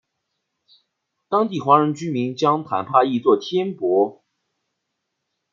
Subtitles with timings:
[1.29, 4.23] 当地华人居民将坦帕译作天柏。